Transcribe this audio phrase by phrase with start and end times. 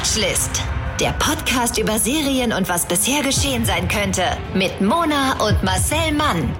[0.00, 0.62] Watchlist.
[0.98, 4.22] Der Podcast über Serien und was bisher geschehen sein könnte.
[4.54, 6.56] Mit Mona und Marcel Mann.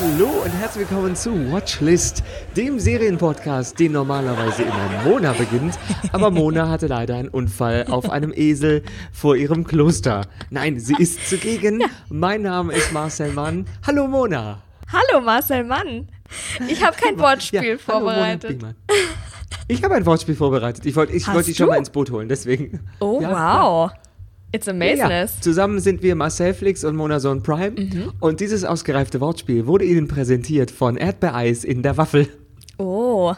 [0.00, 2.24] Hallo und herzlich willkommen zu Watchlist,
[2.56, 5.78] dem Serienpodcast, den normalerweise immer Mona beginnt.
[6.10, 10.22] Aber Mona hatte leider einen Unfall auf einem Esel vor ihrem Kloster.
[10.48, 11.84] Nein, sie ist zugegen.
[12.08, 13.66] Mein Name ist Marcel Mann.
[13.86, 14.62] Hallo Mona.
[14.90, 16.08] Hallo Marcel Mann.
[16.66, 18.62] Ich habe kein Wortspiel Ja, hallo, vorbereitet.
[18.62, 19.25] Mona Biemann.
[19.68, 20.86] Ich habe ein Wortspiel vorbereitet.
[20.86, 22.80] Ich wollte ich Hast wollte dich schon mal ins Boot holen, deswegen.
[23.00, 23.90] Oh, Ja, wow.
[24.52, 25.40] It's Ja, amazingness.
[25.40, 27.72] zusammen sind wir Marcel Flix und Mona Sohn Prime.
[27.72, 28.12] Mhm.
[28.20, 32.28] Und dieses ausgereifte Wortspiel wurde Ihnen präsentiert von Erdbeereis in der Waffel.
[32.78, 33.34] Oh.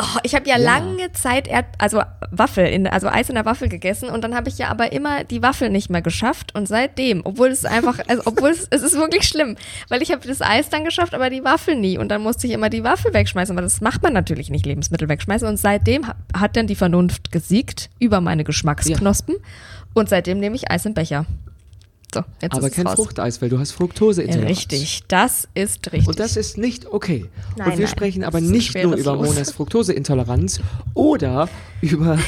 [0.00, 0.64] Oh ich habe ja, Ja.
[0.78, 4.48] lange Zeit Erd also Waffel, in, also Eis in der Waffel gegessen und dann habe
[4.48, 8.22] ich ja aber immer die Waffel nicht mehr geschafft und seitdem, obwohl es einfach, also
[8.26, 9.56] obwohl es, es ist wirklich schlimm,
[9.88, 12.52] weil ich habe das Eis dann geschafft, aber die Waffel nie und dann musste ich
[12.52, 16.16] immer die Waffel wegschmeißen, aber das macht man natürlich nicht, Lebensmittel wegschmeißen und seitdem ha-
[16.36, 19.36] hat dann die Vernunft gesiegt über meine Geschmacksknospen
[19.94, 21.26] und seitdem nehme ich Eis im Becher.
[22.16, 22.94] So, jetzt Aber ist kein raus.
[22.96, 24.48] Fruchteis, weil du hast Fructoseintoleranz.
[24.50, 26.08] Richtig, das ist richtig.
[26.08, 27.26] Und das ist nicht okay.
[27.56, 29.28] Nein, und wir nein, sprechen aber nicht nur über Los.
[29.28, 30.60] Monas Fructoseintoleranz
[30.94, 31.48] oder
[31.82, 32.18] über,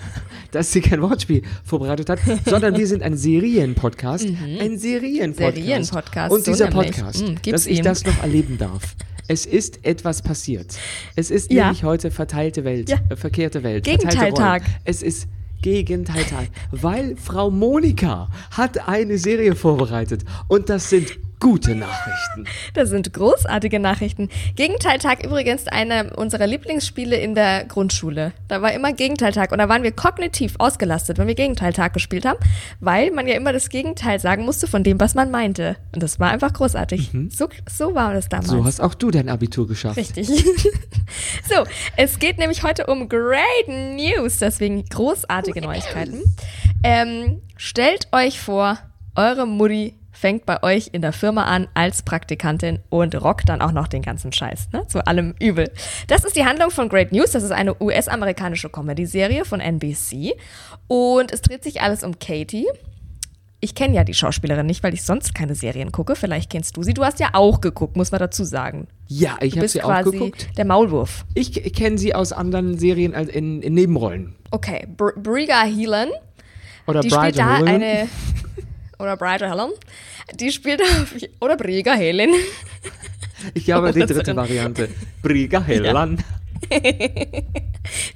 [0.50, 4.26] dass sie kein Wortspiel vorbereitet hat, sondern wir sind ein Serienpodcast.
[4.60, 5.56] Ein Serienpodcast.
[5.56, 5.62] Mhm.
[5.64, 6.92] Serienpodcast, Und so dieser nämlich.
[6.96, 7.84] Podcast, gib's dass ich ihm.
[7.84, 8.94] das noch erleben darf.
[9.30, 10.74] Es ist etwas passiert.
[11.14, 11.64] Es ist Ja.
[11.64, 12.96] nämlich heute verteilte Welt, Ja.
[13.10, 13.84] äh, verkehrte Welt.
[13.84, 14.62] Gegenteiltag.
[14.84, 15.28] Es ist
[15.62, 22.46] Gegenteiltag, weil Frau Monika hat eine Serie vorbereitet und das sind gute Nachrichten.
[22.74, 24.28] Das sind großartige Nachrichten.
[24.56, 28.32] Gegenteiltag übrigens eine unserer Lieblingsspiele in der Grundschule.
[28.48, 32.38] Da war immer Gegenteiltag und da waren wir kognitiv ausgelastet, wenn wir Gegenteiltag gespielt haben,
[32.80, 35.76] weil man ja immer das Gegenteil sagen musste von dem, was man meinte.
[35.94, 37.10] Und das war einfach großartig.
[37.30, 38.48] So, so war das damals.
[38.48, 39.96] So hast auch du dein Abitur geschafft.
[39.96, 40.28] Richtig.
[41.48, 41.64] so,
[41.96, 46.22] es geht nämlich heute um Great News, deswegen großartige Neuigkeiten.
[46.82, 48.78] Ähm, stellt euch vor,
[49.14, 53.72] eure Mutti fängt bei euch in der Firma an als Praktikantin und rockt dann auch
[53.72, 54.86] noch den ganzen Scheiß, ne?
[54.88, 55.70] Zu allem Übel.
[56.08, 57.32] Das ist die Handlung von Great News.
[57.32, 60.34] Das ist eine US-amerikanische Comedy-Serie von NBC.
[60.88, 62.66] Und es dreht sich alles um Katie.
[63.60, 66.14] Ich kenne ja die Schauspielerin nicht, weil ich sonst keine Serien gucke.
[66.14, 66.94] Vielleicht kennst du sie.
[66.94, 68.86] Du hast ja auch geguckt, muss man dazu sagen.
[69.08, 70.48] Ja, ich habe sie auch quasi geguckt.
[70.56, 71.24] der Maulwurf.
[71.34, 74.36] Ich, ich kenne sie aus anderen Serien als in, in Nebenrollen.
[74.52, 76.08] Okay, Br Briga Heelan,
[76.86, 77.68] Oder die Bride spielt da Helen.
[77.68, 78.08] eine.
[78.98, 79.70] Oder Briga Helen.
[80.34, 80.84] Die spielt da.
[81.40, 82.30] Oder Briga Helen.
[83.54, 84.34] Ich glaube, die dritte.
[84.34, 84.88] Variante.
[85.22, 86.18] Briga Helan.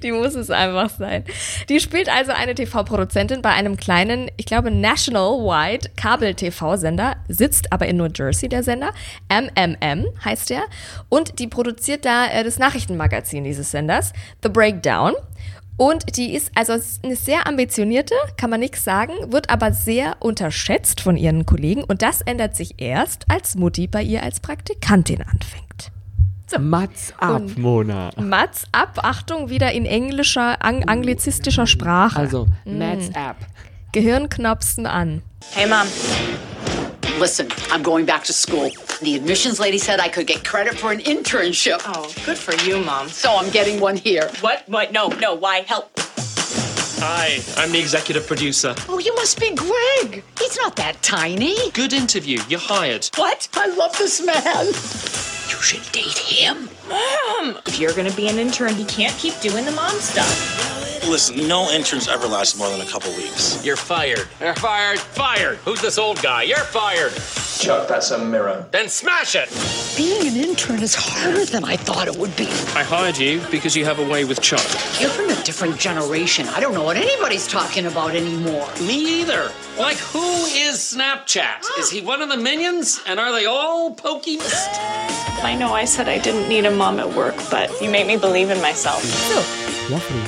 [0.03, 1.25] Die muss es einfach sein.
[1.69, 7.97] Die spielt also eine TV-Produzentin bei einem kleinen, ich glaube, National-Wide Kabel-TV-Sender, sitzt aber in
[7.97, 8.93] New Jersey, der Sender.
[9.31, 10.65] MMM heißt der.
[11.09, 14.13] Und die produziert da äh, das Nachrichtenmagazin dieses Senders,
[14.43, 15.15] The Breakdown.
[15.77, 21.01] Und die ist also eine sehr ambitionierte, kann man nichts sagen, wird aber sehr unterschätzt
[21.01, 21.83] von ihren Kollegen.
[21.85, 25.91] Und das ändert sich erst, als Mutti bei ihr als Praktikantin anfängt.
[26.61, 28.11] Mats ab, Und- Mona.
[28.21, 32.19] Mats ab, Achtung, wieder in englischer, ang anglizistischer Sprache.
[32.19, 32.79] Also, Mm.
[32.79, 33.37] Mats ab.
[33.93, 35.23] Gehirnknopsen an.
[35.55, 35.87] Hey, Mom.
[37.19, 38.71] Listen, I'm going back to school.
[39.03, 41.83] The admissions lady said I could get credit for an internship.
[41.85, 43.09] Oh, good for you, Mom.
[43.09, 44.31] So I'm getting one here.
[44.41, 44.63] What?
[44.69, 44.93] What?
[44.93, 45.35] No, no.
[45.35, 45.63] Why?
[45.63, 45.91] Help.
[45.99, 48.77] Hi, I'm the executive producer.
[48.89, 50.23] Oh, you must be Greg.
[50.39, 51.73] He's not that tiny.
[51.73, 52.39] Good interview.
[52.49, 53.11] You're hired.
[53.17, 53.49] What?
[53.55, 54.67] I love this man.
[54.67, 56.69] You should date him.
[56.93, 57.59] Mom!
[57.67, 61.09] If you're gonna be an intern, you can't keep doing the mom stuff.
[61.09, 63.65] Listen, no interns ever last more than a couple weeks.
[63.65, 64.29] You're fired.
[64.41, 65.01] You're fired.
[65.01, 65.59] Fired.
[65.59, 66.43] Who's this old guy?
[66.45, 67.13] You're fired.
[67.59, 68.67] Chuck, that's a mirror.
[68.71, 69.49] Then smash it.
[69.97, 72.47] Being an intern is harder than I thought it would be.
[72.75, 74.65] I hired you because you have a way with Chuck.
[75.01, 76.49] You're from a different generation.
[76.49, 78.69] I don't know what anybody's talking about anymore.
[78.81, 79.51] Me either.
[79.79, 81.65] Like, who is Snapchat?
[81.79, 83.01] Is he one of the minions?
[83.07, 84.43] And are they all Pokemon?
[85.45, 88.17] I know I said I didn't need a mom at work, but you make me
[88.17, 89.05] believe in myself.
[89.89, 90.21] Lovely.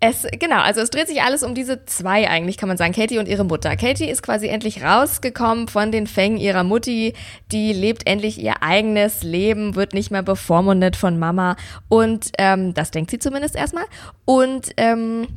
[0.00, 3.20] Es, genau, also es dreht sich alles um diese zwei eigentlich, kann man sagen, Katie
[3.20, 3.76] und ihre Mutter.
[3.76, 7.12] Katie ist quasi endlich rausgekommen von den Fängen ihrer Mutti,
[7.52, 11.54] die lebt endlich ihr eigenes Leben, wird nicht mehr bevormundet von Mama
[11.88, 13.84] und ähm, das denkt sie zumindest erstmal
[14.24, 15.28] und ähm,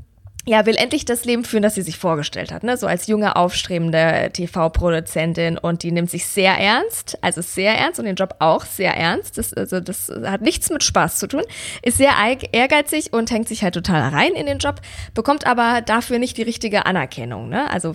[0.47, 2.77] ja, will endlich das Leben führen, das sie sich vorgestellt hat, ne?
[2.77, 8.05] So als junge, aufstrebende TV-Produzentin und die nimmt sich sehr ernst, also sehr ernst und
[8.05, 9.39] den Job auch sehr ernst.
[9.39, 11.41] Das, also das hat nichts mit Spaß zu tun,
[11.81, 12.13] ist sehr
[12.51, 14.81] ehrgeizig und hängt sich halt total rein in den Job,
[15.15, 17.69] bekommt aber dafür nicht die richtige Anerkennung, ne?
[17.71, 17.93] Also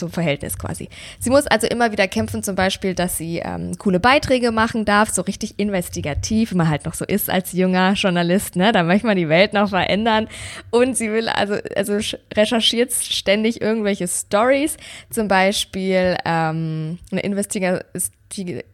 [0.00, 0.88] zum Verhältnis quasi.
[1.20, 5.10] Sie muss also immer wieder kämpfen, zum Beispiel, dass sie ähm, coole Beiträge machen darf,
[5.10, 8.72] so richtig investigativ, wie man halt noch so ist als junger Journalist, ne?
[8.72, 10.26] Da möchte man die Welt noch verändern.
[10.70, 11.98] Und sie will also, also
[12.34, 14.76] recherchiert ständig irgendwelche Stories,
[15.10, 18.64] zum Beispiel ähm, eine Investigative.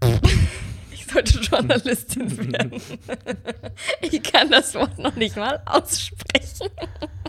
[0.92, 2.82] Ich sollte Journalistin werden.
[4.00, 6.68] Ich kann das Wort noch nicht mal aussprechen.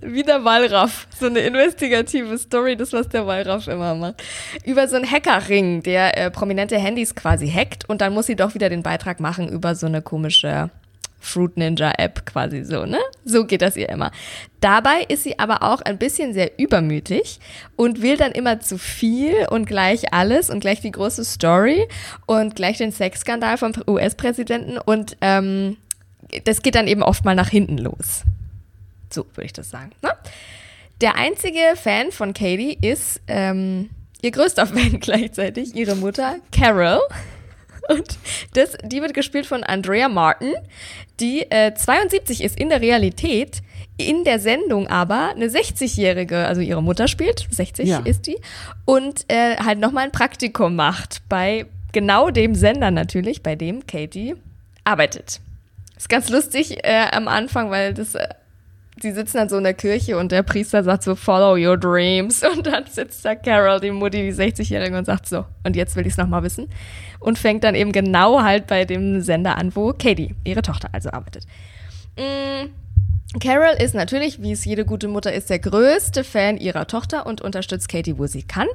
[0.00, 1.06] Wie der Wallraff.
[1.18, 4.22] So eine investigative Story, das, was der Wallraff immer macht.
[4.64, 8.54] Über so einen Hackerring, der äh, prominente Handys quasi hackt und dann muss sie doch
[8.54, 10.70] wieder den Beitrag machen über so eine komische
[11.22, 12.98] Fruit Ninja App quasi so, ne?
[13.24, 14.10] So geht das ihr immer.
[14.60, 17.38] Dabei ist sie aber auch ein bisschen sehr übermütig
[17.76, 21.88] und will dann immer zu viel und gleich alles und gleich die große Story
[22.26, 25.76] und gleich den Sexskandal vom US-Präsidenten und ähm,
[26.44, 28.22] das geht dann eben oft mal nach hinten los.
[29.12, 29.92] So würde ich das sagen.
[30.02, 30.10] Ne?
[31.00, 33.90] Der einzige Fan von Katie ist ähm,
[34.22, 37.00] ihr größter Fan gleichzeitig, ihre Mutter Carol.
[37.88, 38.18] Und
[38.54, 40.54] das, die wird gespielt von Andrea Martin,
[41.18, 43.60] die äh, 72 ist in der Realität,
[43.96, 47.98] in der Sendung aber eine 60-Jährige, also ihre Mutter spielt, 60 ja.
[48.04, 48.38] ist die,
[48.84, 54.36] und äh, halt nochmal ein Praktikum macht bei genau dem Sender natürlich, bei dem Katie
[54.84, 55.40] arbeitet.
[55.96, 58.16] Ist ganz lustig äh, am Anfang, weil das
[58.96, 62.42] die sitzen dann so in der Kirche und der Priester sagt so, follow your dreams.
[62.56, 66.06] Und dann sitzt da Carol, die Mutti, die 60-Jährige, und sagt so, und jetzt will
[66.06, 66.68] ich es nochmal wissen.
[67.18, 71.10] Und fängt dann eben genau halt bei dem Sender an, wo Katie, ihre Tochter, also
[71.10, 71.46] arbeitet.
[72.16, 72.68] Mm.
[73.40, 77.40] Carol ist natürlich, wie es jede gute Mutter ist, der größte Fan ihrer Tochter und
[77.40, 78.68] unterstützt Katie, wo sie kann.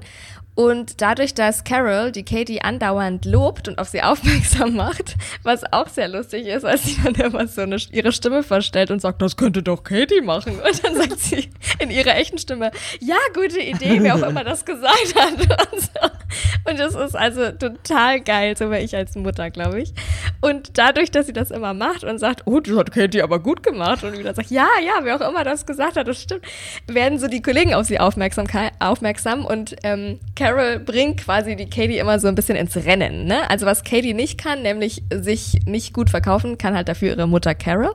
[0.57, 5.88] Und dadurch, dass Carol die Katie andauernd lobt und auf sie aufmerksam macht, was auch
[5.88, 9.38] sehr lustig ist, als sie dann immer so eine, ihre Stimme verstellt und sagt, das
[9.38, 10.59] könnte doch Katie machen.
[10.68, 14.65] Und dann sagt sie in ihrer echten Stimme, ja, gute Idee, wer auch immer das
[14.65, 15.33] gesagt hat.
[15.71, 16.69] Und, so.
[16.71, 19.94] und das ist also total geil, so wäre ich als Mutter, glaube ich.
[20.42, 23.62] Und dadurch, dass sie das immer macht und sagt, oh, das hat Katie aber gut
[23.62, 26.44] gemacht und wieder sagt, ja, ja, wer auch immer das gesagt hat, das stimmt,
[26.88, 28.47] werden so die Kollegen auf sie aufmerksam,
[28.79, 33.25] aufmerksam und ähm, Carol bringt quasi die Katie immer so ein bisschen ins Rennen.
[33.25, 33.49] Ne?
[33.49, 37.55] Also was Katie nicht kann, nämlich sich nicht gut verkaufen, kann halt dafür ihre Mutter
[37.55, 37.94] Carol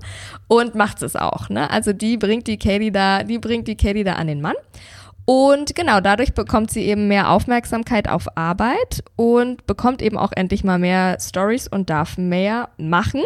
[0.48, 1.48] und macht es auch.
[1.48, 1.70] Ne?
[1.70, 4.56] Also die bringt die Katie da, die bringt die Katie da an den Mann.
[5.24, 10.64] Und genau, dadurch bekommt sie eben mehr Aufmerksamkeit auf Arbeit und bekommt eben auch endlich
[10.64, 13.22] mal mehr Stories und darf mehr machen.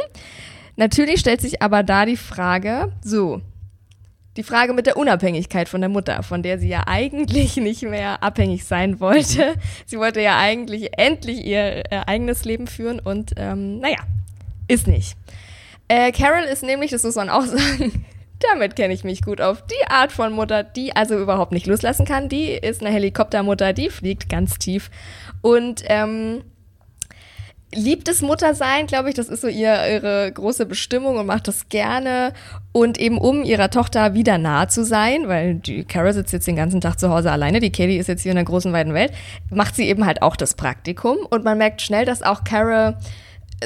[0.76, 3.40] Natürlich stellt sich aber da die Frage, so,
[4.36, 8.22] die Frage mit der Unabhängigkeit von der Mutter, von der sie ja eigentlich nicht mehr
[8.22, 9.54] abhängig sein wollte.
[9.86, 13.98] Sie wollte ja eigentlich endlich ihr äh, eigenes Leben führen und ähm, naja,
[14.68, 15.16] ist nicht.
[15.88, 18.04] Äh, Carol ist nämlich, das muss man auch sagen,
[18.40, 19.62] damit kenne ich mich gut auf.
[19.62, 23.88] Die Art von Mutter, die also überhaupt nicht loslassen kann, die ist eine Helikoptermutter, die
[23.88, 24.90] fliegt ganz tief.
[25.40, 26.42] Und ähm,
[27.74, 29.14] liebt es Muttersein, glaube ich.
[29.14, 32.32] Das ist so ihr, ihre große Bestimmung und macht das gerne.
[32.72, 36.56] Und eben um ihrer Tochter wieder nahe zu sein, weil die Carol sitzt jetzt den
[36.56, 39.12] ganzen Tag zu Hause alleine, die Katie ist jetzt hier in der großen, weiten Welt,
[39.50, 41.18] macht sie eben halt auch das Praktikum.
[41.30, 42.96] Und man merkt schnell, dass auch Carol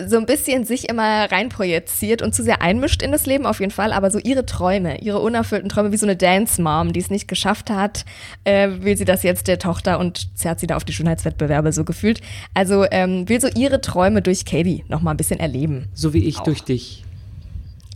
[0.06, 3.72] so ein bisschen sich immer reinprojiziert und zu sehr einmischt in das Leben auf jeden
[3.72, 7.26] Fall, aber so ihre Träume, ihre unerfüllten Träume, wie so eine Dance-Mom, die es nicht
[7.26, 8.04] geschafft hat,
[8.44, 11.84] äh, will sie das jetzt der Tochter und zerrt sie da auf die Schönheitswettbewerbe so
[11.84, 12.20] gefühlt.
[12.54, 15.88] Also ähm, will so ihre Träume durch Katie nochmal ein bisschen erleben.
[15.92, 16.44] So wie ich auch.
[16.44, 17.04] durch dich.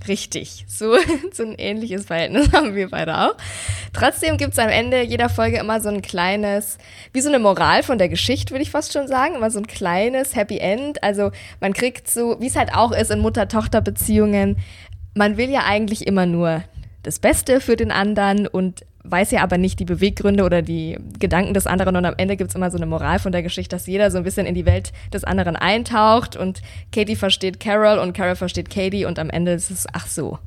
[0.07, 0.97] Richtig, so,
[1.33, 3.37] so ein ähnliches Verhältnis haben wir beide auch.
[3.93, 6.79] Trotzdem gibt es am Ende jeder Folge immer so ein kleines,
[7.13, 9.67] wie so eine Moral von der Geschichte, würde ich fast schon sagen, immer so ein
[9.67, 11.03] kleines Happy End.
[11.03, 11.31] Also
[11.61, 14.57] man kriegt so, wie es halt auch ist in Mutter-Tochter-Beziehungen,
[15.15, 16.65] man will ja eigentlich immer nur
[17.03, 21.55] das Beste für den anderen und weiß ja aber nicht die Beweggründe oder die Gedanken
[21.55, 23.87] des anderen und am Ende gibt es immer so eine Moral von der Geschichte, dass
[23.87, 28.15] jeder so ein bisschen in die Welt des anderen eintaucht und Katie versteht Carol und
[28.15, 30.39] Carol versteht Katie und am Ende ist es, ach so,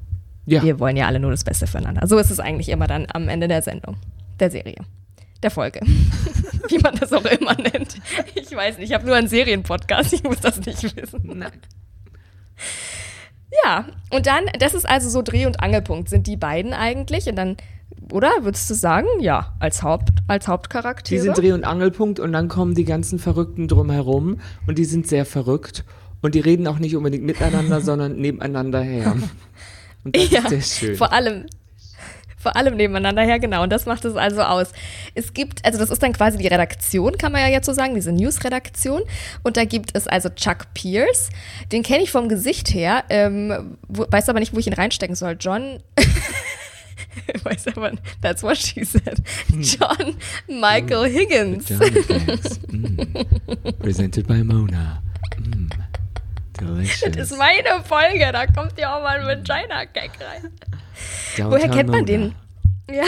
[0.45, 0.63] ja.
[0.63, 2.07] wir wollen ja alle nur das Beste füreinander.
[2.07, 3.97] So ist es eigentlich immer dann am Ende der Sendung,
[4.39, 4.77] der Serie.
[5.43, 5.81] Der Folge.
[6.69, 7.97] Wie man das auch immer nennt.
[8.33, 11.21] Ich weiß nicht, ich habe nur einen Serienpodcast, ich muss das nicht wissen.
[11.25, 11.51] Nein.
[13.63, 17.27] Ja, und dann, das ist also so Dreh- und Angelpunkt, sind die beiden eigentlich.
[17.27, 17.57] Und dann
[18.11, 18.31] oder?
[18.41, 19.07] Würdest du sagen?
[19.19, 21.19] Ja, als, Haupt, als Hauptcharaktere.
[21.19, 25.07] Die sind Dreh- und Angelpunkt und dann kommen die ganzen Verrückten drumherum und die sind
[25.07, 25.83] sehr verrückt
[26.21, 29.15] und die reden auch nicht unbedingt miteinander, sondern nebeneinander her.
[30.03, 30.95] Und das ja, ist sehr schön.
[30.95, 31.47] Vor allem,
[32.37, 33.63] vor allem nebeneinander her, genau.
[33.63, 34.71] Und das macht es also aus.
[35.15, 37.93] Es gibt, also das ist dann quasi die Redaktion, kann man ja jetzt so sagen,
[37.95, 39.01] diese News-Redaktion.
[39.43, 41.29] Und da gibt es also Chuck Pierce.
[41.73, 45.15] Den kenne ich vom Gesicht her, ähm, wo, weiß aber nicht, wo ich ihn reinstecken
[45.15, 45.35] soll.
[45.37, 45.79] John.
[47.43, 49.21] Weiß aber, that's what she said.
[49.49, 50.15] John
[50.47, 51.69] Michael Higgins.
[51.69, 52.59] Johnny Gangs.
[52.67, 53.79] Mm.
[53.79, 55.01] Presented by Mona.
[55.37, 55.69] Mm.
[56.59, 57.11] Delicious.
[57.11, 60.51] Das ist meine Folge, da kommt ja auch mal ein Vagina-Gag rein.
[61.37, 62.05] Downtown Woher kennt man Mona.
[62.05, 62.35] den?
[62.89, 63.03] Ja.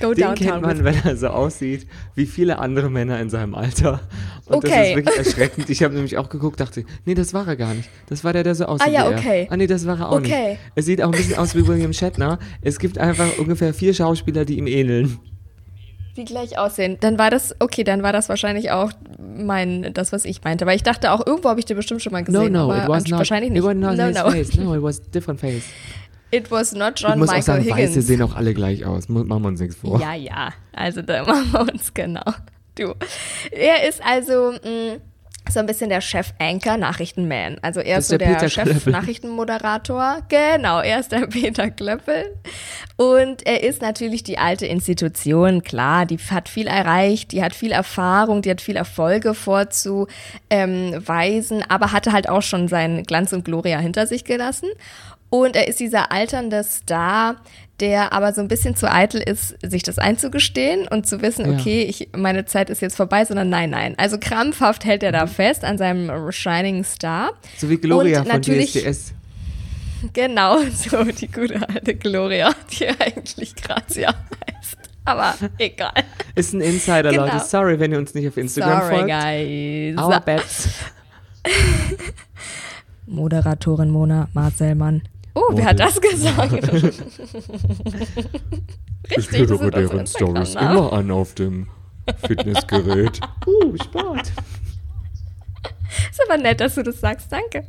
[0.00, 4.00] Go Den kennt man, wenn er so aussieht wie viele andere Männer in seinem Alter.
[4.46, 4.90] Und das Okay.
[4.90, 5.70] ist wirklich erschreckend.
[5.70, 7.88] Ich habe nämlich auch geguckt, dachte, nee, das war er gar nicht.
[8.08, 9.48] Das war der, der so aussieht ja, wie okay.
[9.50, 10.50] Ah, nee, das war er auch Okay.
[10.50, 10.60] nicht.
[10.74, 12.38] Es sieht auch ein bisschen aus wie William Shatner.
[12.60, 15.18] Es gibt einfach ungefähr vier Schauspieler, die ihm ähneln.
[16.16, 16.96] die gleich aussehen.
[17.00, 20.64] Dann war das, okay, dann war das wahrscheinlich auch mein, das, was ich meinte.
[20.64, 22.52] Weil ich dachte auch, irgendwo habe ich den bestimmt schon mal No, gesehen.
[22.52, 23.18] no, aber it was not.
[23.18, 23.58] wahrscheinlich nicht.
[23.60, 24.30] It was not no, his no.
[24.30, 24.56] face.
[24.56, 25.64] No, it was different face.
[26.30, 28.06] It was not John Michael sagen, Weiße Higgins.
[28.06, 29.08] sehen auch alle gleich aus.
[29.08, 30.00] Machen wir uns nichts vor.
[30.00, 30.52] Ja, ja.
[30.72, 32.24] Also da machen wir uns genau.
[32.74, 32.94] Du.
[33.52, 34.96] Er ist also mh,
[35.48, 37.58] so ein bisschen der Chef-Anchor, Nachrichtenman.
[37.62, 38.48] Also er Das ist so ist der der.
[38.48, 40.16] Chef-Nachrichtenmoderator.
[40.28, 42.34] Genau, er ist der Peter Klöppel.
[42.96, 45.62] Und er ist natürlich die alte Institution.
[45.62, 50.08] Klar, die hat viel erreicht, die hat viel Erfahrung, die hat viel Erfolge vorzuweisen,
[51.68, 54.68] aber hatte halt auch schon seinen Glanz und Gloria hinter sich gelassen.
[55.30, 57.36] Und er ist dieser alternde Star,
[57.80, 61.58] der aber so ein bisschen zu eitel ist, sich das einzugestehen und zu wissen, Ja.
[61.58, 63.94] okay, ich, meine Zeit ist jetzt vorbei, sondern nein, nein.
[63.98, 67.32] Also krampfhaft hält er da fest an seinem Shining Star.
[67.58, 69.12] So wie Gloria Und von DSDS.
[70.12, 74.76] Genau, so die gute alte Gloria, die eigentlich Grazia heißt.
[75.04, 75.92] Aber egal.
[76.34, 77.24] Ist ein Insider, Genau.
[77.26, 77.40] Leute.
[77.40, 79.08] Sorry, wenn ihr uns nicht auf Instagram Sorry, folgt.
[79.08, 79.98] guys.
[79.98, 80.68] Our bets.
[83.06, 85.02] Moderatorin Mona Marcelmann.
[85.36, 86.52] Oh, wer hat das gesagt?
[89.08, 91.68] Ich Richtig, das höre deren Stories immer an auf dem
[92.26, 93.20] Fitnessgerät.
[93.46, 94.32] uh, Sport.
[96.10, 97.64] Ist aber nett, dass du das sagst, danke.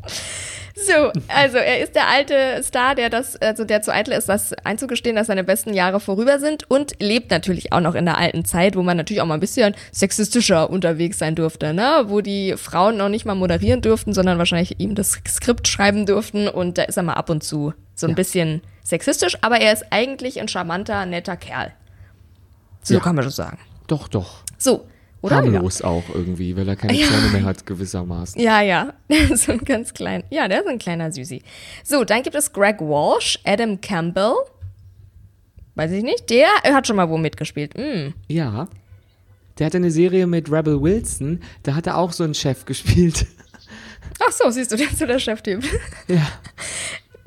[0.86, 4.53] So, also er ist der alte Star, der das, also der zu eitel ist, das
[4.63, 8.46] einzugestehen, dass seine besten Jahre vorüber sind und lebt natürlich auch noch in der alten
[8.46, 12.03] Zeit, wo man natürlich auch mal ein bisschen sexistischer unterwegs sein durfte, ne?
[12.07, 16.48] Wo die Frauen noch nicht mal moderieren durften, sondern wahrscheinlich ihm das Skript schreiben durften
[16.48, 19.86] und da ist er mal ab und zu so ein bisschen sexistisch, aber er ist
[19.89, 21.74] eigentlich ein charmanter, netter Kerl.
[22.84, 23.00] So Ja.
[23.00, 23.57] kann man das sagen.
[23.88, 24.43] Doch, doch.
[24.60, 24.88] So,
[25.27, 25.38] oder?
[25.38, 28.41] Harmlos auch irgendwie, weil er keine Zähne mehr hat, gewissermaßen.
[28.41, 28.93] Ja, ja.
[29.36, 30.24] so ein ganz klein.
[30.29, 31.41] Ja, der ist ein kleiner Süßi.
[31.84, 34.34] So, dann gibt es Greg Walsh, Adam Campbell.
[35.75, 36.29] Weiß ich nicht.
[36.29, 37.77] Der hat schon mal wo mitgespielt.
[37.77, 38.13] Mm.
[38.27, 38.67] Ja.
[39.60, 43.25] Der hatte eine Serie mit Rebel Wilson, da hat er auch so einen Chef gespielt.
[44.19, 45.63] Ach so, siehst du, der ist so der Cheftyp.
[46.07, 46.27] Ja.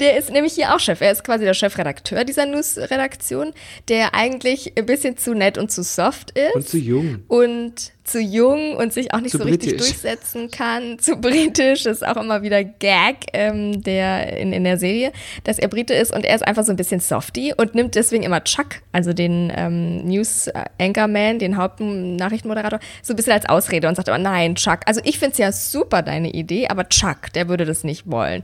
[0.01, 1.01] Der ist nämlich hier auch Chef.
[1.01, 3.53] Er ist quasi der Chefredakteur dieser News-Redaktion,
[3.89, 6.55] der eigentlich ein bisschen zu nett und zu soft ist.
[6.55, 7.23] Und zu jung.
[7.29, 9.87] und zu jung und sich auch nicht Zu so richtig britisch.
[9.89, 10.99] durchsetzen kann.
[11.01, 15.13] Zu britisch ist auch immer wieder Gag ähm, der in, in der Serie,
[15.45, 18.23] dass er Brite ist und er ist einfach so ein bisschen softy und nimmt deswegen
[18.23, 23.95] immer Chuck, also den ähm, News Anchorman, den Hauptnachrichtenmoderator, so ein bisschen als Ausrede und
[23.95, 24.81] sagt aber nein, Chuck.
[24.87, 28.43] Also ich finde es ja super deine Idee, aber Chuck, der würde das nicht wollen.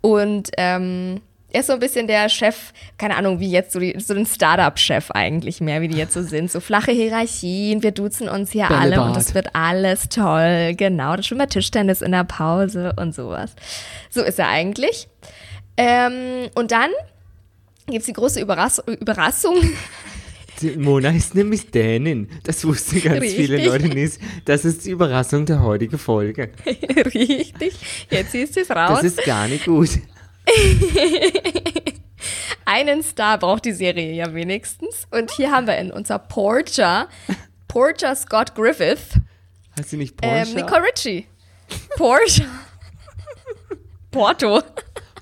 [0.00, 3.98] Und ähm, er ist so ein bisschen der Chef, keine Ahnung, wie jetzt so, die,
[3.98, 6.50] so ein Startup-Chef eigentlich mehr, wie die jetzt so sind.
[6.50, 9.06] So flache Hierarchien, wir duzen uns hier alle Bällebad.
[9.08, 10.74] und das wird alles toll.
[10.76, 13.54] Genau, das schon mal Tischtennis in der Pause und sowas.
[14.10, 15.08] So ist er eigentlich.
[15.76, 16.90] Ähm, und dann
[17.86, 19.56] gibt es die große Überras Überraschung.
[20.76, 22.28] Mona ist nämlich Dänin.
[22.42, 23.64] Das wussten ganz viele Richtig.
[23.64, 24.18] Leute nicht.
[24.44, 26.50] Das ist die Überraschung der heutigen Folge.
[26.66, 27.74] Richtig,
[28.10, 29.00] jetzt du es raus.
[29.00, 29.90] Das ist gar nicht gut.
[32.64, 35.06] Einen Star braucht die Serie ja wenigstens.
[35.10, 37.08] Und hier haben wir in unser Porcher,
[37.66, 39.14] Porcher Scott Griffith,
[39.78, 40.50] Hast du nicht Porsche?
[40.50, 41.26] ähm, Nicole Ritchie.
[41.96, 42.46] Porsche.
[44.10, 44.62] Porto.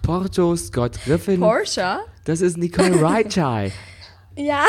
[0.02, 1.40] Porto, Scott Griffin.
[1.40, 1.98] Porsche.
[2.24, 3.72] das ist Nicole Reichai.
[4.38, 4.66] Ja,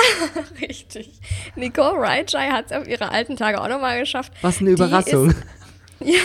[0.62, 1.20] richtig.
[1.58, 4.32] Nicole Reichai hat es auf ihre alten Tage auch nochmal geschafft.
[4.42, 5.32] Was eine Überraschung.
[5.32, 5.44] Ist,
[6.00, 6.22] ja,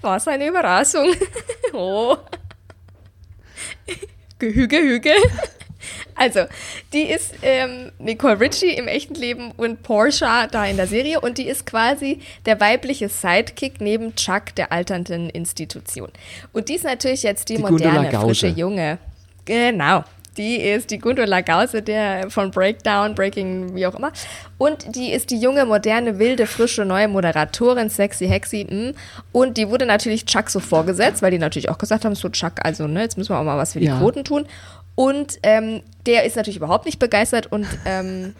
[0.00, 1.12] was eine Überraschung.
[1.74, 2.16] Oh.
[4.38, 5.12] Gehüge, Hüge.
[6.14, 6.40] Also,
[6.92, 11.38] die ist ähm, Nicole Ritchie im echten Leben und Porsche da in der Serie und
[11.38, 16.10] die ist quasi der weibliche Sidekick neben Chuck der alternden Institution.
[16.52, 18.98] Und die ist natürlich jetzt die, Die moderne, frische Junge.
[19.44, 20.04] Genau.
[20.36, 24.12] Die ist die Gundula Gause, der von Breakdown, Breaking, wie auch immer.
[24.58, 28.66] Und die ist die junge, moderne, wilde, frische, neue Moderatorin, sexy, hexy.
[28.68, 28.94] mm.
[29.32, 32.52] Und die wurde natürlich Chuck so vorgesetzt, weil die natürlich auch gesagt haben, so Chuck,
[32.62, 33.98] also ne, jetzt müssen wir auch mal was für die Ja.
[33.98, 34.46] Quoten tun.
[34.94, 38.34] Und ähm, der ist natürlich überhaupt nicht begeistert und ähm,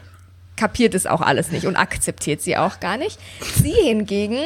[0.56, 3.18] kapiert es auch alles nicht und akzeptiert sie auch gar nicht.
[3.62, 4.38] Sie hingegen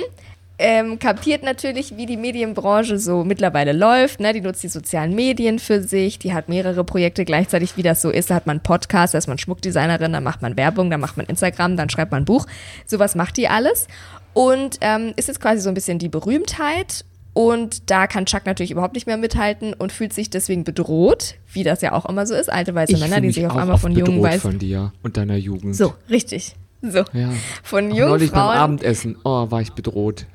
[0.61, 4.21] ähm, kapiert natürlich, wie die Medienbranche so mittlerweile läuft.
[4.21, 4.33] Ne?
[4.33, 8.11] Die nutzt die sozialen Medien für sich, die hat mehrere Projekte gleichzeitig, wie das so
[8.11, 8.31] ist.
[8.31, 11.17] Da hat man einen Podcast, da ist man Schmuckdesignerin, dann macht man Werbung, dann macht
[11.17, 12.47] man Instagram, dann schreibt man ein Buch.
[12.87, 13.89] Sowas macht die alles.
[14.35, 17.05] Und ähm, ist jetzt quasi so ein bisschen die Berühmtheit.
[17.33, 21.63] Und da kann Chuck natürlich überhaupt nicht mehr mithalten und fühlt sich deswegen bedroht, wie
[21.63, 22.53] das ja auch immer so ist.
[22.53, 24.43] Alte weiße Ich Männer, die sich auf auch einmal von jungen bedroht weiß.
[24.43, 25.77] von dir und deiner Jugend.
[25.77, 26.55] So, richtig.
[26.83, 27.05] So.
[27.13, 27.31] Ja.
[27.63, 28.57] Von jungen Neulich beim Frauen.
[28.57, 29.17] Abendessen.
[29.25, 30.27] Oh, war ich bedroht.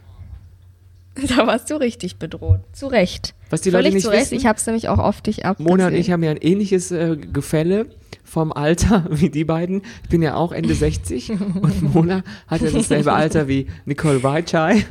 [1.29, 2.59] Da warst du richtig bedroht.
[2.73, 3.33] Zu Recht.
[3.49, 4.21] Was die Völlig Leute nicht zu Recht.
[4.23, 5.59] wissen- Ich hab's nämlich auch auf dich ab.
[5.59, 7.85] Mona und ich haben ja ein ähnliches äh, Gefälle
[8.23, 9.81] vom Alter wie die beiden.
[10.03, 14.85] Ich bin ja auch Ende 60 und Mona hat ja dasselbe Alter wie Nicole Weichai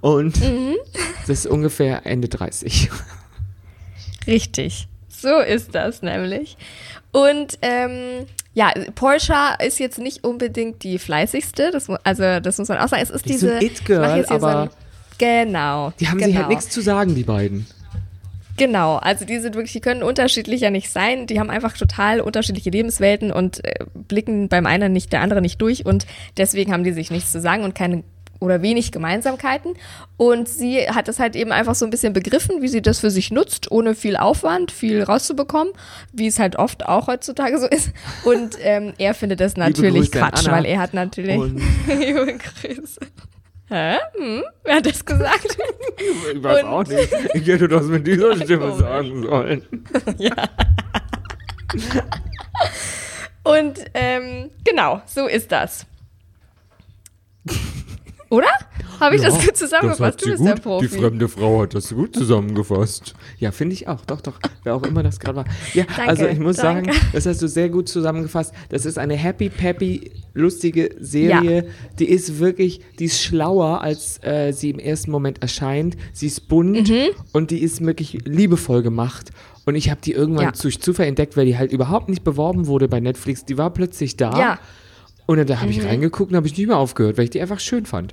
[0.00, 0.74] und Mhm.
[1.26, 2.90] das ist ungefähr Ende 30.
[4.26, 4.88] Richtig.
[5.08, 6.56] So ist das nämlich.
[7.12, 11.70] Und ähm, ja, Porsche ist jetzt nicht unbedingt die fleißigste.
[11.70, 13.02] Das, also das muss man auch sagen.
[13.02, 14.70] Es ist so diese ein It-Girl, so aber ein,
[15.18, 15.92] genau.
[16.00, 16.26] Die haben genau.
[16.28, 17.66] sich halt nichts zu sagen, die beiden.
[18.56, 21.26] Genau, also die sind wirklich, die können unterschiedlicher nicht sein.
[21.26, 23.74] Die haben einfach total unterschiedliche Lebenswelten und äh,
[24.08, 26.06] blicken beim einen nicht, der andere nicht durch und
[26.36, 28.04] deswegen haben die sich nichts zu sagen und keine
[28.40, 29.74] oder wenig Gemeinsamkeiten.
[30.16, 33.10] Und sie hat es halt eben einfach so ein bisschen begriffen, wie sie das für
[33.10, 35.72] sich nutzt, ohne viel Aufwand, viel rauszubekommen,
[36.12, 37.90] wie es halt oft auch heutzutage so ist.
[38.24, 41.38] Und ähm, er findet das natürlich Quatsch, weil er hat natürlich.
[41.38, 43.00] Und- Liebe Grüße.
[43.68, 43.96] Hä?
[44.16, 44.42] Hm?
[44.62, 45.56] Wer hat das gesagt?
[46.32, 47.12] Ich weiß Und- auch nicht.
[47.34, 48.78] Ich hätte das mit dieser Stimme komisch.
[48.80, 49.62] sagen sollen.
[53.42, 55.86] Und ähm, genau, so ist das.
[58.34, 58.48] Oder?
[59.00, 60.24] Habe ich das gut zusammengefasst?
[60.24, 60.88] Du bist der Profi.
[60.88, 63.14] Die fremde Frau hat das gut zusammengefasst.
[63.38, 64.04] Ja, finde ich auch.
[64.04, 64.38] Doch, doch.
[64.62, 65.44] Wer auch immer das gerade war.
[65.74, 66.92] Ja, Danke, also ich muss danke.
[66.92, 68.52] sagen, das hast du sehr gut zusammengefasst.
[68.70, 71.66] Das ist eine happy, peppy, lustige Serie.
[71.98, 75.96] Die ist wirklich, die ist schlauer, als äh, sie im ersten Moment erscheint.
[76.12, 77.10] Sie ist bunt Mhm.
[77.32, 79.30] und die ist wirklich liebevoll gemacht.
[79.66, 80.52] Und ich habe die irgendwann Ja.
[80.52, 83.44] durch Zufall entdeckt, weil die halt überhaupt nicht beworben wurde bei Netflix.
[83.44, 84.38] Die war plötzlich da.
[84.38, 84.58] Ja.
[85.26, 85.86] Und dann da habe ich Mhm.
[85.86, 88.12] reingeguckt und habe ich nicht mehr aufgehört, weil ich die einfach schön fand.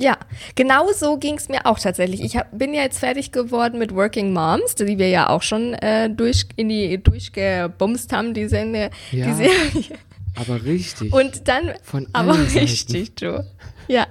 [0.00, 0.16] Ja,
[0.54, 2.20] genau so ging es mir auch tatsächlich.
[2.22, 5.74] Ich hab, bin ja jetzt fertig geworden mit Working Moms, die wir ja auch schon
[5.74, 9.26] äh, durch, in die durchgebumst haben, die, Sende, Ja.
[9.26, 9.98] die Serie.
[10.36, 11.12] Aber richtig.
[11.12, 12.58] Und dann, Von aber allen Seiten.
[12.60, 13.44] richtig, Joe.
[13.88, 14.06] Ja.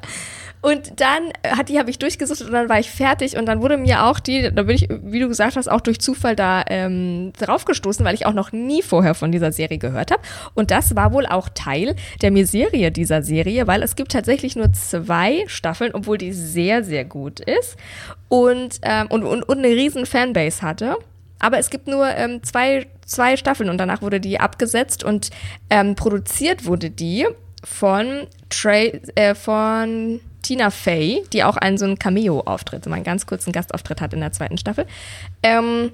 [0.61, 3.61] Und dann äh, hat die habe ich durchgesucht und dann war ich fertig und dann
[3.61, 6.63] wurde mir auch die, da bin ich, wie du gesagt hast, auch durch Zufall da
[6.67, 10.21] ähm, draufgestoßen, weil ich auch noch nie vorher von dieser Serie gehört habe.
[10.55, 14.73] Und das war wohl auch Teil der Miserie dieser Serie, weil es gibt tatsächlich nur
[14.73, 17.77] zwei Staffeln, obwohl die sehr, sehr gut ist
[18.29, 20.97] und, ähm, und, und, und eine riesen Fanbase hatte.
[21.39, 25.29] Aber es gibt nur ähm, zwei, zwei Staffeln und danach wurde die abgesetzt und
[25.69, 27.27] ähm, produziert wurde die
[27.63, 33.25] von Trey, äh, von Tina Fey, die auch einen so einen Cameo-Auftritt, so einen ganz
[33.25, 34.85] kurzen Gastauftritt hat in der zweiten Staffel.
[35.43, 35.91] Ähm,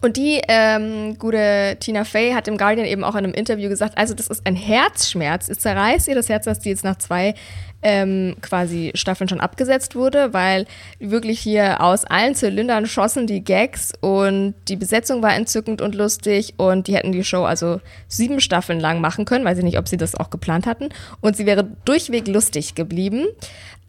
[0.00, 3.98] und die ähm, gute Tina Fey hat im Guardian eben auch in einem Interview gesagt,
[3.98, 5.48] also das ist ein Herzschmerz.
[5.48, 7.34] Es zerreißt ihr das Herz, dass die jetzt nach zwei
[7.82, 10.66] ähm, quasi Staffeln schon abgesetzt wurde, weil
[11.00, 16.54] wirklich hier aus allen Zylindern schossen die Gags und die Besetzung war entzückend und lustig
[16.58, 19.88] und die hätten die Show also sieben Staffeln lang machen können, weiß ich nicht, ob
[19.88, 23.26] sie das auch geplant hatten und sie wäre durchweg lustig geblieben.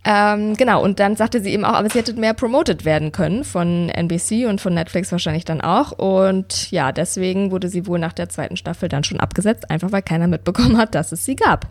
[0.04, 3.44] Ähm, genau, und dann sagte sie eben auch, aber sie hätte mehr promoted werden können
[3.44, 5.92] von NBC und von Netflix wahrscheinlich dann auch.
[5.92, 10.02] Und ja, deswegen wurde sie wohl nach der zweiten Staffel dann schon abgesetzt, einfach weil
[10.02, 11.68] keiner mitbekommen hat, dass es sie gab.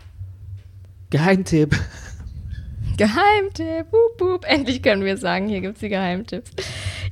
[1.09, 1.75] Geheimtipp.
[2.97, 4.45] Geheimtipp, wup, wup.
[4.47, 6.51] Endlich können wir sagen, hier gibt's die Geheimtipps.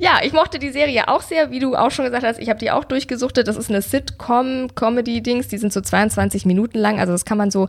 [0.01, 2.39] Ja, ich mochte die Serie auch sehr, wie du auch schon gesagt hast.
[2.39, 3.49] Ich habe die auch durchgesuchtet.
[3.49, 5.49] Das ist eine Sitcom-Comedy-Dings.
[5.49, 7.01] Die sind so 22 Minuten lang.
[7.01, 7.67] Also das kann man so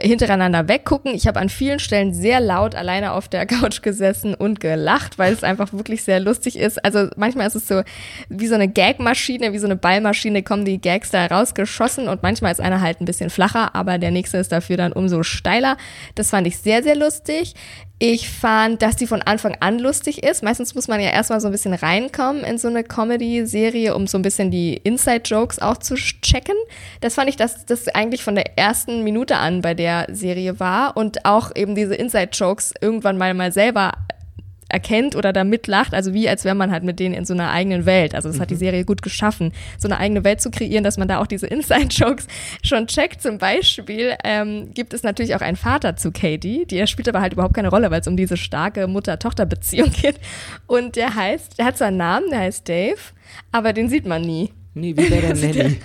[0.00, 1.14] hintereinander weggucken.
[1.14, 5.32] Ich habe an vielen Stellen sehr laut alleine auf der Couch gesessen und gelacht, weil
[5.32, 6.84] es einfach wirklich sehr lustig ist.
[6.84, 7.82] Also manchmal ist es so
[8.28, 12.52] wie so eine Gagmaschine, wie so eine Ballmaschine kommen die Gags da rausgeschossen und manchmal
[12.52, 15.76] ist einer halt ein bisschen flacher, aber der nächste ist dafür dann umso steiler.
[16.14, 17.54] Das fand ich sehr, sehr lustig.
[18.00, 20.44] Ich fand, dass die von Anfang an lustig ist.
[20.44, 24.16] Meistens muss man ja erstmal so ein bisschen reinkommen in so eine Comedy-Serie, um so
[24.18, 26.54] ein bisschen die Inside-Jokes auch zu checken.
[27.00, 30.96] Das fand ich, dass das eigentlich von der ersten Minute an bei der Serie war
[30.96, 33.90] und auch eben diese Inside-Jokes irgendwann mal mal selber
[34.68, 37.50] erkennt oder da mitlacht, also wie als wäre man halt mit denen in so einer
[37.50, 38.14] eigenen Welt.
[38.14, 41.08] Also das hat die Serie gut geschaffen, so eine eigene Welt zu kreieren, dass man
[41.08, 42.26] da auch diese Inside-Jokes
[42.62, 43.22] schon checkt.
[43.22, 47.32] Zum Beispiel ähm, gibt es natürlich auch einen Vater zu Katie, die spielt aber halt
[47.32, 50.16] überhaupt keine Rolle, weil es um diese starke Mutter-Tochter-Beziehung geht.
[50.66, 52.98] Und der heißt, der hat zwar einen Namen, der heißt Dave,
[53.52, 54.50] aber den sieht man nie.
[54.74, 55.76] Nee, wie Also der- Nanny?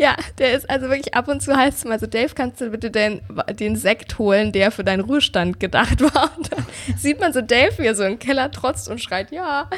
[0.00, 2.70] Ja, der ist also wirklich ab und zu heißt es mal so, Dave, kannst du
[2.70, 3.20] bitte den,
[3.58, 6.34] den Sekt holen, der für deinen Ruhestand gedacht war?
[6.38, 6.64] Und dann
[6.96, 9.68] sieht man so Dave, wie er so im Keller trotzt und schreit, ja.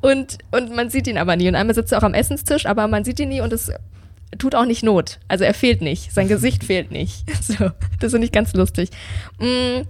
[0.00, 1.46] Und, und man sieht ihn aber nie.
[1.46, 3.70] Und einmal sitzt er auch am Essenstisch, aber man sieht ihn nie und es
[4.36, 5.20] tut auch nicht Not.
[5.28, 6.12] Also er fehlt nicht.
[6.12, 7.24] Sein Gesicht fehlt nicht.
[7.40, 8.90] So, das finde ich ganz lustig.
[9.38, 9.82] Mm.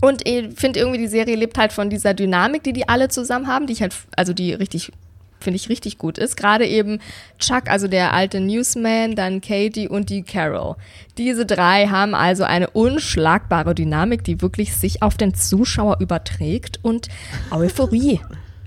[0.00, 3.48] Und ich finde irgendwie, die Serie lebt halt von dieser Dynamik, die die alle zusammen
[3.48, 4.92] haben, die ich halt, also die richtig
[5.42, 6.36] finde ich richtig gut ist.
[6.36, 7.00] Gerade eben
[7.38, 10.76] Chuck, also der alte Newsman, dann Katie und die Carol.
[11.18, 17.08] Diese drei haben also eine unschlagbare Dynamik, die wirklich sich auf den Zuschauer überträgt und
[17.50, 18.20] Euphorie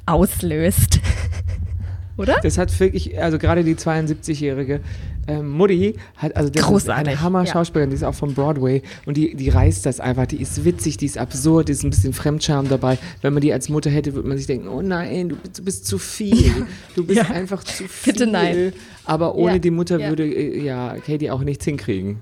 [0.05, 0.99] auslöst.
[2.17, 2.37] Oder?
[2.41, 4.79] Das hat wirklich, also gerade die 72-jährige
[5.27, 9.17] ähm, Mutti hat, also das Großartig, ist eine Hammer-Schauspielerin, die ist auch vom Broadway und
[9.17, 12.13] die, die reißt das einfach, die ist witzig, die ist absurd, die ist ein bisschen
[12.13, 12.97] Fremdscham dabei.
[13.21, 15.63] Wenn man die als Mutter hätte, würde man sich denken, oh nein, du, bist- du
[15.63, 17.29] bist zu viel, du bist Ja.
[17.33, 18.13] einfach zu viel.
[18.13, 18.73] Bitte nein.
[19.05, 20.09] Aber ohne Ja, die Mutter ja.
[20.09, 22.17] würde äh, ja Katie auch nichts hinkriegen.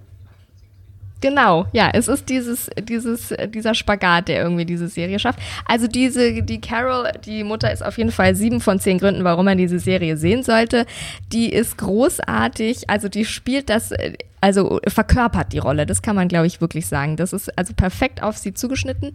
[1.24, 5.40] Genau, ja, es ist dieses, dieses, dieser Spagat, der irgendwie diese Serie schafft.
[5.66, 9.46] Also diese, die Carol, die Mutter ist auf jeden Fall sieben von zehn Gründen, warum
[9.46, 10.86] man diese Serie sehen sollte.
[11.32, 16.28] Die ist großartig, also die spielt das, äh, also verkörpert die Rolle, das kann man,
[16.28, 17.16] glaube ich, wirklich sagen.
[17.16, 19.14] Das ist also perfekt auf sie zugeschnitten.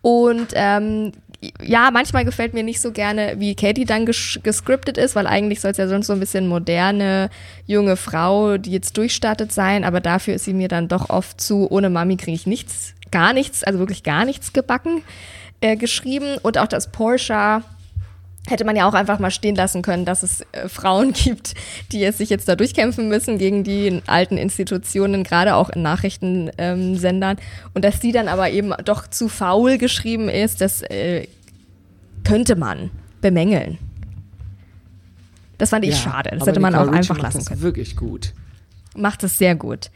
[0.00, 1.12] Und ähm,
[1.60, 5.60] ja, manchmal gefällt mir nicht so gerne, wie Katie dann ges gescriptet ist, weil eigentlich
[5.60, 7.30] soll es ja sonst so ein bisschen moderne,
[7.66, 11.68] junge Frau, die jetzt durchstartet sein, aber dafür ist sie mir dann doch oft zu,
[11.70, 15.02] ohne Mami kriege ich nichts, gar nichts, also wirklich gar nichts gebacken,
[15.60, 16.38] äh, geschrieben.
[16.42, 17.62] Und auch das Porsche
[18.48, 21.54] hätte man ja auch einfach mal stehen lassen können, dass es äh, Frauen gibt,
[21.92, 27.36] die es sich jetzt da durchkämpfen müssen gegen die alten Institutionen, gerade auch in Nachrichtensendern.
[27.74, 31.26] Und dass die dann aber eben doch zu faul geschrieben ist, das äh,
[32.24, 33.78] könnte man bemängeln.
[35.58, 36.36] Das fand ich schade.
[36.36, 37.62] Das hätte man auch einfach macht lassen das können.
[37.62, 38.32] wirklich gut.
[38.96, 39.90] Macht es sehr gut.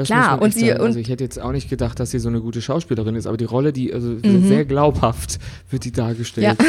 [0.00, 0.80] Das Klar, und sie- sagen.
[0.80, 3.36] Also ich hätte jetzt auch nicht gedacht, dass sie so eine gute Schauspielerin ist, aber
[3.36, 4.48] die Rolle, die also Mhm.
[4.48, 5.38] sehr glaubhaft
[5.70, 6.56] wird die dargestellt.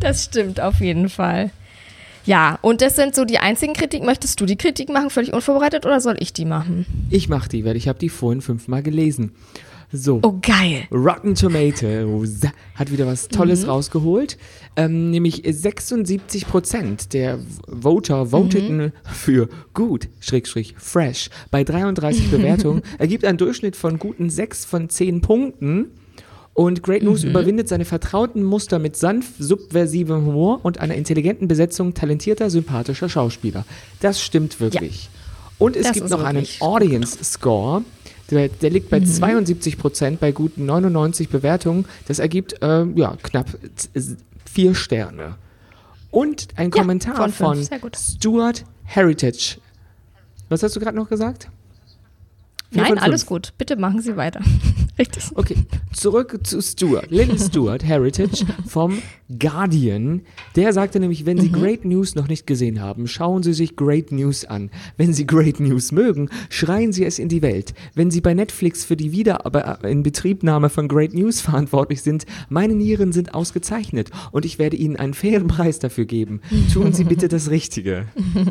[0.00, 1.50] Das stimmt auf jeden Fall.
[2.24, 4.06] Ja, und das sind so die einzigen Kritiken.
[4.06, 6.86] Möchtest du die Kritik machen, völlig unvorbereitet, oder soll ich die machen?
[7.10, 9.32] Ich mach die, weil ich habe die vorhin fünfmal gelesen.
[9.92, 10.20] So.
[10.22, 10.84] Oh, geil.
[10.90, 12.40] Rotten Tomatoes
[12.74, 13.68] hat wieder was Tolles Mhm.
[13.70, 14.38] rausgeholt.
[14.74, 21.28] Ähm, nämlich 76 Prozent der Voter voteten für gut, Schrägstrich, fresh.
[21.50, 25.90] Bei 33 Bewertungen ergibt einen Durchschnitt von guten 6 von 10 Punkten.
[26.54, 27.30] Und Great News Mhm.
[27.30, 33.64] überwindet seine vertrauten Muster mit sanft subversivem Humor und einer intelligenten Besetzung talentierter, sympathischer Schauspieler.
[34.00, 35.08] Das stimmt wirklich.
[35.58, 37.82] Und es Das gibt noch einen Audience Score.
[38.32, 41.84] Der, der liegt bei 72 Prozent bei guten 99 Bewertungen.
[42.08, 43.46] Das ergibt ähm, ja, knapp
[44.46, 45.36] vier Sterne.
[46.10, 47.90] Und ein Kommentar von von.
[47.94, 49.58] Stuart Heritage.
[50.48, 51.48] Was hast du gerade noch gesagt?
[52.70, 53.52] Nein, alles gut.
[53.58, 54.40] Bitte machen Sie weiter.
[54.98, 55.24] Richtig.
[55.34, 55.56] Okay,
[55.92, 57.10] zurück zu Stuart.
[57.10, 58.98] Little Stuart Heritage vom
[59.38, 60.20] Guardian.
[60.56, 61.52] Der sagte nämlich, wenn Sie Mhm.
[61.52, 64.70] Great News noch nicht gesehen haben, schauen Sie sich Great News an.
[64.98, 67.72] Wenn Sie Great News mögen, schreien Sie es in die Welt.
[67.94, 73.32] Wenn Sie bei Netflix für die Wiederinbetriebnahme von Great News verantwortlich sind, meine Nieren sind
[73.34, 76.40] ausgezeichnet und ich werde Ihnen einen fairen Preis dafür geben.
[76.72, 78.06] Tun Sie bitte das Richtige.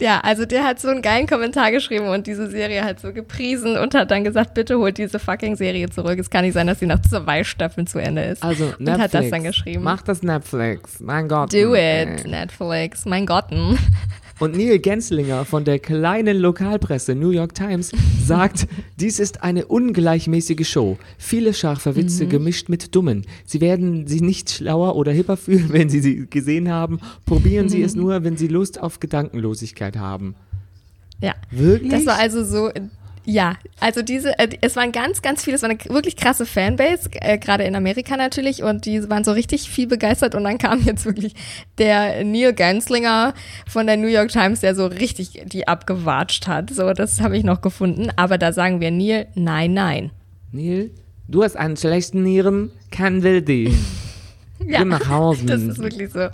[0.00, 3.76] Ja, also der hat so einen geilen Kommentar geschrieben und diese Serie hat so gepriesen
[3.76, 6.18] und hat dann gesagt, bitte holt diese fucking Serie zurück.
[6.18, 8.42] Es kann nicht sein, dass sie nach zwei Staffeln zu Ende ist.
[8.42, 8.98] Also und Netflix.
[8.98, 9.84] hat das dann geschrieben.
[9.84, 11.00] Mach das Netflix.
[11.00, 11.52] Mein Gott.
[11.52, 13.04] Do it, Netflix.
[13.04, 13.78] Mein Gotten.
[14.40, 17.92] Und Neil Genslinger von der kleinen Lokalpresse New York Times
[18.24, 18.66] sagt,
[18.98, 20.96] dies ist eine ungleichmäßige Show.
[21.18, 23.26] Viele scharfe Witze gemischt mit dummen.
[23.44, 27.00] Sie werden sie nicht schlauer oder hipper fühlen, wenn sie sie gesehen haben.
[27.26, 30.34] Probieren Sie es nur, wenn Sie Lust auf Gedankenlosigkeit haben.
[31.20, 31.34] Ja.
[31.50, 31.92] Wirklich?
[31.92, 32.70] Das war also so.
[33.24, 37.10] Ja, also diese, äh, es waren ganz, ganz viele, es war eine wirklich krasse Fanbase,
[37.20, 40.82] äh, gerade in Amerika natürlich, und die waren so richtig viel begeistert und dann kam
[40.84, 41.34] jetzt wirklich
[41.78, 43.34] der Neil Genslinger
[43.68, 46.70] von der New York Times, der so richtig die abgewatscht hat.
[46.70, 50.10] So, das habe ich noch gefunden, aber da sagen wir Neil, nein, nein.
[50.52, 50.90] Neil,
[51.28, 53.74] du hast einen schlechten Nieren, kein will die.
[54.66, 55.46] Ja, Geh nach Hause.
[55.46, 56.28] das ist wirklich so.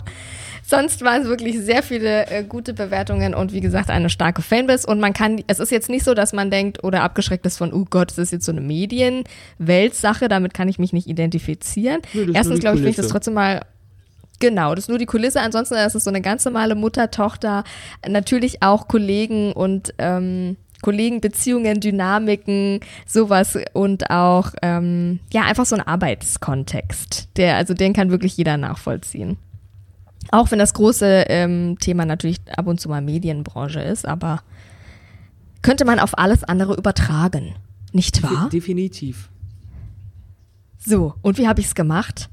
[0.69, 4.85] Sonst waren es wirklich sehr viele äh, gute Bewertungen und wie gesagt eine starke Fanbase.
[4.85, 7.71] Und man kann, es ist jetzt nicht so, dass man denkt oder abgeschreckt ist von,
[7.71, 12.01] oh Gott, das ist jetzt so eine Medienweltsache, damit kann ich mich nicht identifizieren.
[12.11, 13.61] Nur Erstens glaube ich, finde ich das trotzdem mal
[14.39, 15.39] Genau, das ist nur die Kulisse.
[15.39, 17.63] Ansonsten ist es so eine ganz normale Mutter-Tochter.
[18.05, 27.29] Natürlich auch Kollegen und ähm, Kollegenbeziehungen, Dynamiken, sowas und auch ja einfach so ein Arbeitskontext.
[27.37, 29.37] Der, also den kann wirklich jeder nachvollziehen.
[30.31, 34.41] Auch wenn das große ähm, Thema natürlich ab und zu mal Medienbranche ist, aber
[35.61, 37.55] könnte man auf alles andere übertragen.
[37.93, 38.49] Nicht wahr?
[38.51, 39.29] Definitiv.
[40.77, 42.29] So, und wie habe ich es gemacht?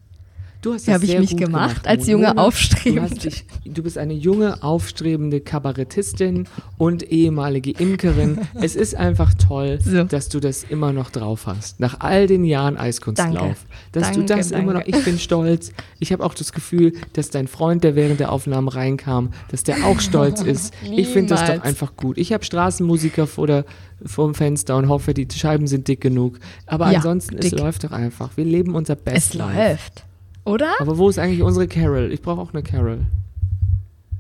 [0.65, 3.11] Du hast das habe ich mich gut gemacht als junge Aufstrebende?
[3.15, 6.49] Du, dich, du bist eine junge, aufstrebende Kabarettistin
[6.79, 8.39] und ehemalige Imkerin.
[8.55, 10.05] es ist einfach toll, So.
[10.05, 11.81] dass du das immer noch drauf hast.
[11.81, 13.35] Nach all den Jahren Eiskunstlauf.
[13.35, 13.57] Danke.
[13.93, 14.97] Dass du Danke, das immer noch, danke.
[14.99, 15.71] ich bin stolz.
[16.01, 19.85] Ich habe auch das Gefühl, dass dein Freund, der während der Aufnahmen reinkam, dass der
[19.85, 20.73] auch stolz ist.
[20.91, 22.17] Ich finde das doch einfach gut.
[22.17, 23.67] Ich habe Straßenmusiker vor, der,
[24.07, 26.39] vor dem Fenster und hoffe, die Scheiben sind dick genug.
[26.65, 27.59] Aber Ja, ansonsten, es dick.
[27.59, 28.31] läuft doch einfach.
[28.39, 29.35] Wir leben unser Es Bestes.
[29.35, 30.05] läuft.
[30.45, 30.73] Oder?
[30.79, 32.13] Aber wo ist eigentlich unsere Carol?
[32.13, 33.07] Ich brauche auch eine Carol.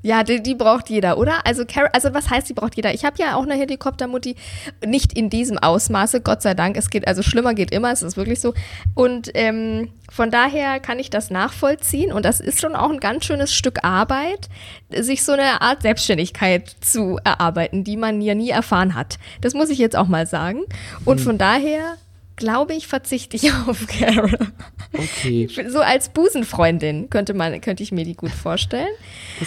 [0.04, 1.46] Ja, die, die braucht jeder, oder?
[1.46, 2.92] Also, Car also was heißt, die braucht jeder?
[2.92, 4.36] Ich habe ja auch eine Helikoptermutti,
[4.84, 6.76] nicht in diesem Ausmaße, Gott sei Dank.
[6.76, 8.52] Es geht, also schlimmer geht immer, es ist wirklich so.
[8.92, 13.24] Und ähm, von daher kann ich das nachvollziehen und das ist schon auch ein ganz
[13.24, 14.50] schönes Stück Arbeit,
[14.94, 19.18] sich so eine Art Selbstständigkeit zu erarbeiten, die man ja nie erfahren hat.
[19.40, 20.64] Das muss ich jetzt auch mal sagen.
[21.06, 21.96] Und von daher
[22.36, 24.38] glaube ich, verzichte ich auf Carol.
[24.92, 25.48] Okay.
[25.68, 28.88] So als Busenfreundin könnte man, könnte ich mir die gut vorstellen.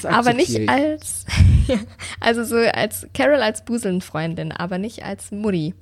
[0.03, 0.69] Aber nicht ich.
[0.69, 1.25] als,
[2.19, 5.73] also so als Carol als Busenfreundin, aber nicht als Mutti.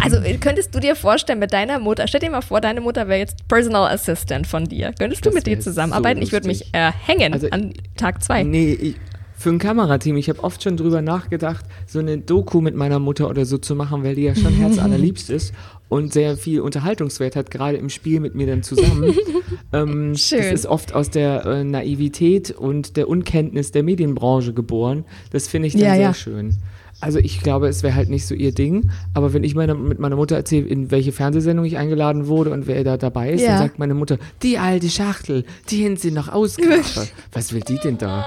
[0.00, 3.06] Also äh, könntest du dir vorstellen, mit deiner Mutter, stell dir mal vor, deine Mutter
[3.08, 4.94] wäre jetzt Personal Assistant von dir.
[4.98, 6.20] Könntest du Das mit ihr wär zusammenarbeiten?
[6.20, 8.42] so ich würde mich äh, hängen Also, an Tag zwei.
[8.44, 8.96] Nee, ich,
[9.36, 13.28] für ein Kamerateam, ich habe oft schon drüber nachgedacht, so eine Doku mit meiner Mutter
[13.28, 15.52] oder so zu machen, weil die ja schon herzallerliebst ist
[15.88, 19.12] und sehr viel Unterhaltungswert hat, gerade im Spiel mit mir dann zusammen.
[19.72, 20.38] ähm, Schön.
[20.38, 25.04] Das ist oft aus der äh, Naivität und der Unkenntnis der Medienbranche geboren.
[25.30, 26.14] Das finde ich dann Ja, sehr ja.
[26.14, 26.56] schön.
[27.00, 29.98] Also ich glaube, es wäre halt nicht so ihr Ding, aber wenn ich meiner, mit
[29.98, 33.48] meiner Mutter erzähle, in welche Fernsehsendung ich eingeladen wurde und wer da dabei ist, Ja.
[33.50, 37.08] dann sagt meine Mutter, die alte Schachtel, die haben sie noch ausgegraben.
[37.32, 38.24] Was will die denn da?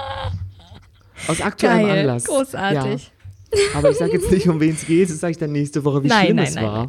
[1.26, 2.24] Aus aktuellem Geil, Anlass.
[2.24, 3.10] großartig.
[3.52, 3.58] Ja.
[3.74, 6.04] Aber ich sage jetzt nicht, um wen es geht, das sage ich dann nächste Woche,
[6.04, 6.88] wie Nein, schlimm nein, es nein, war.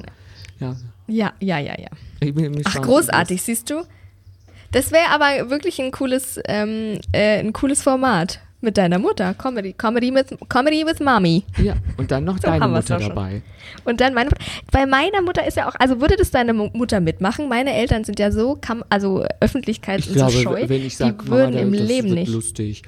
[0.59, 0.75] Ja,
[1.07, 1.87] Ja, ja, ja, ja.
[2.19, 3.83] ich bin Ach, großartig, siehst du?
[4.71, 9.33] Das wäre aber wirklich ein cooles, ähm, äh, ein cooles Format mit deiner Mutter.
[9.35, 11.43] Comedy, Comedy with, Comedy with Mommy.
[11.63, 13.41] Ja, und dann noch So deine Mutter dabei.
[13.85, 16.69] Und dann meine Mutter, bei meiner Mutter ist ja auch, also würde das deine Mu-
[16.73, 17.47] Mutter mitmachen?
[17.47, 20.97] Meine Eltern sind ja so, kam, also Öffentlichkeits- Ich und glaube, so scheu, wenn ich
[20.97, 22.31] sage, die würden Mama, im das Leben wird nicht.
[22.33, 22.81] lustig.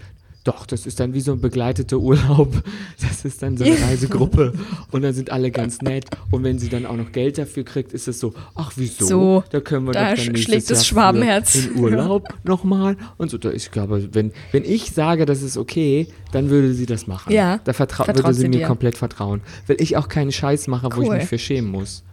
[0.44, 2.52] Doch, das ist dann wie so ein begleiteter Urlaub.
[3.02, 4.54] Das ist dann so eine Reisegruppe.
[4.92, 6.06] Und dann sind alle ganz nett.
[6.32, 9.06] Und wenn sie dann auch noch Geld dafür kriegt, ist es so, ach wieso?
[9.06, 11.56] So, da können wir da doch dann schlägt das Schwabenherz.
[11.56, 12.98] In Urlaub nochmal.
[13.18, 16.86] Und so, da- ich glaube, wenn, wenn ich sage, das ist okay, dann würde sie
[16.88, 17.32] das machen.
[17.32, 18.68] Ja, Da vertraut würde sie sie mir dir.
[18.68, 19.42] komplett vertrauen.
[19.68, 21.18] Weil ich auch keinen Scheiß mache, wo ich Cool.
[21.18, 22.04] mich für schämen muss.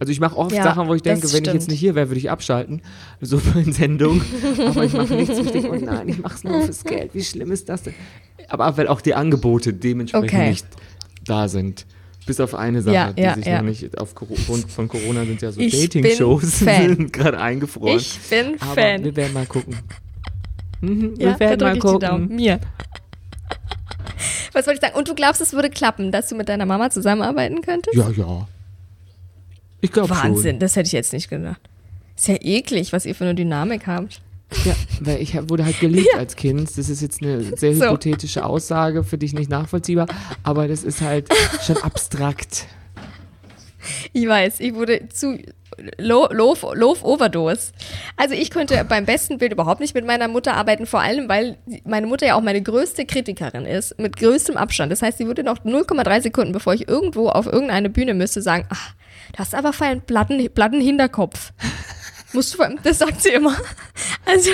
[0.00, 1.68] Also ich mache oft Ja, Sachen, wo ich denke, wenn ich jetzt stimmt.
[1.68, 2.80] nicht hier wäre, würde ich abschalten.
[3.20, 4.20] So in Sendung.
[4.66, 5.38] Aber ich mache nichts.
[5.38, 7.14] Ich denke, oh nein, ich mache es nur fürs Geld.
[7.14, 7.94] Wie schlimm ist das denn?
[8.48, 10.48] Aber weil auch die Angebote dementsprechend Okay.
[10.50, 10.66] nicht
[11.24, 11.86] da sind.
[12.26, 13.58] Bis auf eine Sache, Ja, die ja, sich ja.
[13.62, 14.38] noch nicht aufgrund
[14.70, 16.60] von Corona sind ja so Dating-Shows
[17.12, 17.96] gerade eingefroren.
[17.98, 19.04] Ich bin Aber Fan.
[19.04, 19.76] wir werden mal gucken.
[20.80, 22.28] Mhm, Ja, wir werden mal gucken.
[22.34, 22.58] Mir.
[24.52, 24.96] Was wollte ich sagen?
[24.98, 27.96] Und du glaubst, es würde klappen, dass du mit deiner Mama zusammenarbeiten könntest?
[27.96, 28.48] Ja, ja.
[29.80, 30.34] Ich glaube schon.
[30.34, 31.60] Wahnsinn, das hätte ich jetzt nicht gedacht.
[32.16, 34.20] Ist ja eklig, was ihr für eine Dynamik habt.
[34.64, 36.76] Ja, weil ich wurde halt geliebt als Kind.
[36.76, 37.84] Das ist jetzt eine sehr So.
[37.84, 40.06] hypothetische Aussage, für dich nicht nachvollziehbar,
[40.42, 41.28] aber das ist halt
[41.64, 42.66] schon abstrakt.
[44.12, 45.38] Ich weiß, ich wurde zu
[45.98, 47.72] Loaf, Loaf Overdose.
[48.16, 51.56] Also ich könnte beim besten Bild überhaupt nicht mit meiner Mutter arbeiten, vor allem weil
[51.84, 54.92] meine Mutter ja auch meine größte Kritikerin ist, mit größtem Abstand.
[54.92, 58.66] Das heißt, sie würde noch 0,3 Sekunden, bevor ich irgendwo auf irgendeine Bühne müsste, sagen,
[58.70, 58.94] ach,
[59.32, 61.52] du hast aber feinen Platten, Platten Hinterkopf.
[62.32, 63.56] Musst du, das sagt sie immer.
[64.26, 64.50] Also,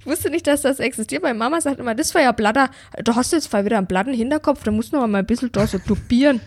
[0.00, 1.22] ich wusste nicht, dass das existiert.
[1.22, 2.68] Meine Mama sagt immer, das war ja Blatter,
[3.02, 5.66] du hast jetzt wieder einen Platten Hinterkopf, da musst du noch mal ein bisschen da
[5.66, 6.40] so tupieren.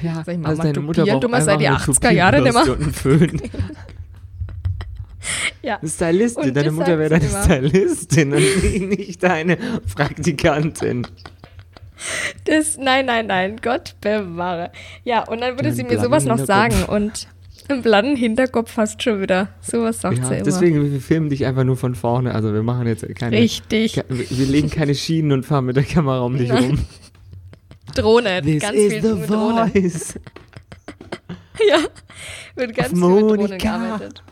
[0.00, 2.36] Ja, Sag ich, Mama, also deine Mutter braucht du machst seit die eine 80er Jahre.
[2.38, 3.40] Tupierbürste und einen Föhn.
[5.62, 5.78] Ja.
[5.78, 7.44] Eine Stylistin, Und deine Mutter wäre deine immer.
[7.44, 9.56] Stylistin und nicht deine
[9.94, 11.06] Praktikantin.
[12.46, 14.72] Das, nein, nein, nein, Gott bewahre.
[15.04, 17.28] Ja, und dann würde Einen sie mir sowas noch sagen und
[17.68, 19.50] einen blatten Hinterkopf fast schon wieder.
[19.60, 20.42] Sowas sagt Ja, sie immer.
[20.42, 22.34] deswegen, wir filmen dich einfach nur von vorne.
[22.34, 23.36] Also wir machen jetzt keine.
[23.36, 23.92] Richtig.
[23.94, 26.80] ke- Wir wir legen keine Schienen und fahren mit der Kamera um dich rum.
[27.94, 29.68] Drohne, This ganz is viel the mit Drohne.
[29.70, 30.14] voice.
[31.68, 31.78] Ja,
[32.54, 33.56] wird ganz Auf viel mit Drohne Monika.
[33.78, 34.22] gearbeitet.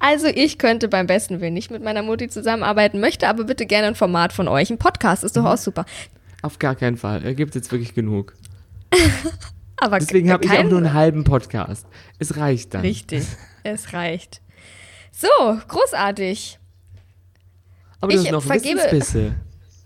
[0.00, 3.88] Also ich könnte beim besten Willen nicht mit meiner Mutti zusammenarbeiten, möchte aber bitte gerne
[3.88, 4.70] ein Format von euch.
[4.70, 5.48] Ein Podcast ist doch Mhm.
[5.48, 5.84] auch super.
[6.42, 7.24] Auf gar keinen Fall.
[7.24, 8.34] Er gibt jetzt wirklich genug.
[9.80, 11.86] Aber Deswegen habe ich auch nur einen halben Podcast.
[12.18, 12.80] Es reicht dann.
[12.80, 13.24] Richtig,
[13.62, 14.40] es reicht.
[15.12, 15.28] So,
[15.68, 16.58] großartig.
[18.00, 19.34] Aber du Ich hast noch vergebe- Wissensbisse.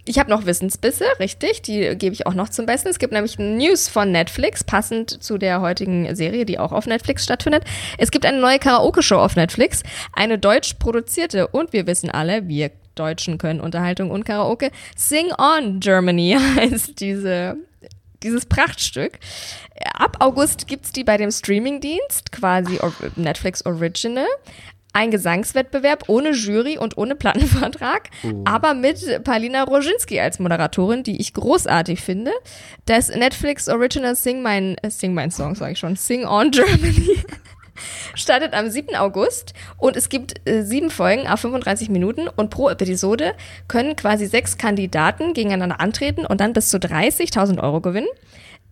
[0.04, 2.88] Ich habe noch Wissensbisse, richtig, die gebe ich auch noch zum Besten.
[2.88, 7.22] Es gibt nämlich News von Netflix, passend zu der heutigen Serie, die auch auf Netflix
[7.22, 7.62] stattfindet.
[7.98, 12.72] Es gibt eine neue Karaoke-Show auf Netflix, eine deutsch produzierte und wir wissen alle, wir
[12.96, 14.70] Deutschen können Unterhaltung und Karaoke.
[14.96, 17.56] Sing On Germany heißt diese,
[18.22, 19.18] dieses Prachtstück.
[19.94, 22.78] Ab August gibt's die bei dem Streamingdienst, quasi
[23.16, 24.26] Netflix Original.
[24.94, 28.10] Ein Gesangswettbewerb ohne Jury und ohne Plattenvertrag,
[28.44, 32.30] aber mit Paulina Roginski als Moderatorin, die ich großartig finde.
[32.84, 37.24] Das Netflix Original Sing Mein, äh, Sing Mein Song, sage ich schon, Sing On Germany
[38.14, 38.94] startet am 7.
[38.96, 43.34] August und es gibt äh, sieben Folgen auf 35 Minuten und pro Episode
[43.68, 48.08] können quasi sechs Kandidaten gegeneinander antreten und dann bis zu 30.000 Euro gewinnen.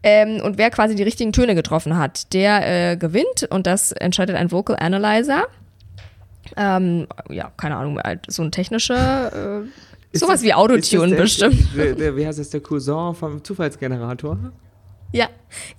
[0.02, 4.36] Ähm, und wer quasi die richtigen Töne getroffen hat, der äh, gewinnt und das entscheidet
[4.36, 5.46] ein Vocal Analyzer.
[6.56, 9.66] Ähm, ja, keine Ahnung, so ein technischer, äh,
[10.12, 11.76] Ist sowas das- wie Autotune der, bestimmt.
[11.76, 14.38] Der, der, wie heißt das, der Cousin vom Zufallsgenerator?
[15.12, 15.28] Ja,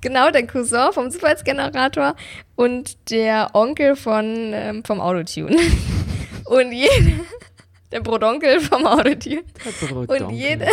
[0.02, 2.16] genau, der Cousin vom Zufallsgenerator
[2.56, 5.56] und der Onkel von, ähm, vom Autotune.
[6.46, 7.22] Und jede,
[7.94, 9.44] der Brodonkel vom Autotune.
[10.08, 10.68] Und jede,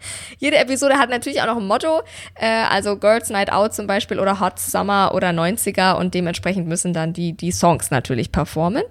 [0.38, 2.00] jede Episode hat natürlich auch noch ein Motto,
[2.34, 6.92] äh, also Girls Night Out zum Beispiel oder Hot Summer oder 90er und dementsprechend müssen
[6.92, 8.82] dann die, die Songs natürlich performen.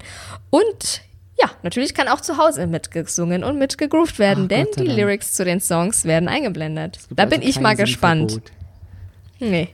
[0.50, 1.02] Und
[1.42, 4.98] ja, natürlich kann auch zu Hause mitgesungen und mitgegroovt werden, Ach, denn Gott die Dank.
[4.98, 7.00] Lyrics zu den Songs werden eingeblendet.
[7.12, 8.42] Da also bin ich mal gespannt.
[9.40, 9.70] Nee.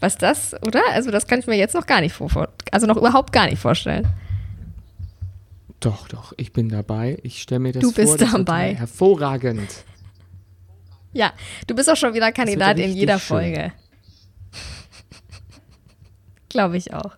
[0.00, 0.82] Was das, oder?
[0.92, 3.46] Also das kann ich mir jetzt noch gar nicht vor, vor- also noch überhaupt gar
[3.46, 4.06] nicht vorstellen.
[5.80, 7.18] Doch, doch, ich bin dabei.
[7.22, 8.18] Ich stelle mir das Du bist vor.
[8.18, 8.74] das wird dabei.
[8.74, 9.68] Hervorragend.
[11.12, 11.32] Ja,
[11.66, 13.38] du bist auch schon wieder Kandidat in jeder schön.
[13.38, 13.72] Folge.
[16.48, 17.12] Glaube ich auch.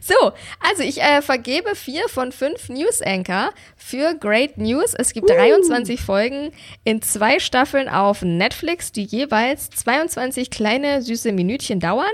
[0.00, 4.94] So, also ich äh, vergebe vier von fünf News Anchor für Great News.
[4.94, 6.52] Es gibt 23 Folgen
[6.84, 12.12] in zwei Staffeln auf Netflix, die jeweils 22 kleine süße Minütchen dauern.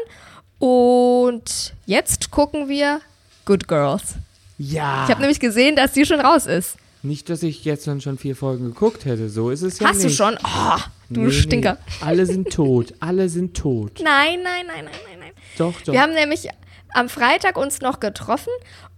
[0.59, 3.01] Und jetzt gucken wir
[3.45, 4.15] Good Girls.
[4.59, 5.05] Ja.
[5.05, 6.77] Ich habe nämlich gesehen, dass die schon raus ist.
[7.03, 9.29] Nicht, dass ich jetzt dann schon vier Folgen geguckt hätte.
[9.29, 10.19] So ist es ja Hast nicht.
[10.19, 10.37] du schon?
[10.45, 10.79] Oh,
[11.11, 11.79] du Nee, Stinker.
[11.87, 12.07] Nee.
[12.07, 12.95] Alle sind tot.
[13.01, 14.01] Alle sind tot.
[14.03, 15.33] Nein, nein, nein, nein, nein, nein.
[15.57, 15.93] Doch, doch.
[15.93, 16.49] Wir haben nämlich
[16.95, 18.51] am Freitag uns noch getroffen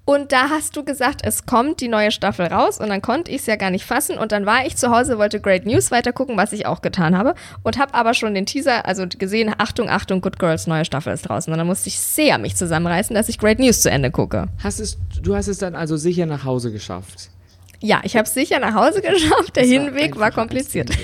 [0.06, 3.42] und da hast du gesagt, es kommt die neue Staffel raus und dann konnte ich
[3.42, 6.36] es ja gar nicht fassen und dann war ich zu Hause, wollte Great News weitergucken,
[6.36, 10.20] was ich auch getan habe und habe aber schon den Teaser, also gesehen, Achtung, Achtung,
[10.20, 13.38] Good Girls, neue Staffel ist draußen und dann musste ich sehr mich zusammenreißen, dass ich
[13.38, 14.48] Great News zu Ende gucke.
[14.62, 17.30] hast es, du hast es dann also sicher nach Hause geschafft.
[17.80, 20.90] Ja, ich habe es sicher nach Hause geschafft, der Das war Hinweg war als kompliziert.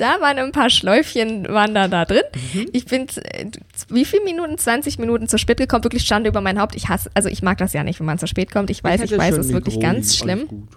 [0.00, 2.22] Da waren ein paar Schläufchen waren da, da drin.
[2.54, 2.68] Mhm.
[2.72, 3.50] Ich bin, äh,
[3.90, 4.56] wie viele Minuten?
[4.56, 5.84] 20 Minuten zu spät gekommen.
[5.84, 6.74] Wirklich Schande über mein Haupt.
[6.74, 8.70] Ich hasse, also ich mag das ja nicht, wenn man zu spät kommt.
[8.70, 10.68] Ich weiß, ich, hatte weiß, es ist wirklich ganz schlimm.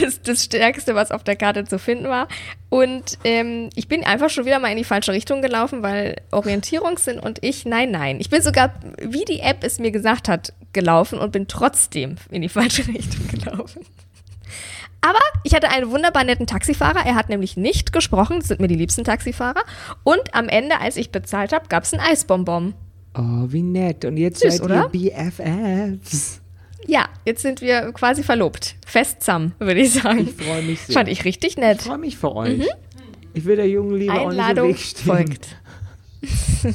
[0.00, 2.26] Das, das Stärkste, was auf der Karte zu finden war.
[2.70, 7.20] Und ähm, ich bin einfach schon wieder mal in die falsche Richtung gelaufen, weil Orientierungssinn
[7.20, 8.18] und ich, nein, nein.
[8.20, 12.42] Ich bin sogar, wie die App es mir gesagt hat, gelaufen und bin trotzdem in
[12.42, 13.82] die falsche Richtung gelaufen.
[15.02, 17.06] Aber ich hatte einen wunderbar netten Taxifahrer.
[17.06, 18.40] Er hat nämlich nicht gesprochen.
[18.40, 19.62] Das sind mir die liebsten Taxifahrer.
[20.04, 22.74] Und am Ende, als ich bezahlt habe, gab es ein Eisbonbon.
[23.16, 24.04] Oh, wie nett.
[24.04, 24.90] Und jetzt Süß, seid oder?
[24.92, 26.40] ihr BFFs.
[26.86, 28.74] Ja, jetzt sind wir quasi verlobt.
[28.86, 30.20] Fest zusammen, würde ich sagen.
[30.20, 30.94] Ich freue mich sehr.
[30.94, 31.78] Fand ich richtig nett.
[31.80, 32.66] Ich freue mich für euch.
[33.34, 35.04] Ich will der jungen Liebe auch nicht im Einladung Weg stehen.
[35.06, 35.56] folgt.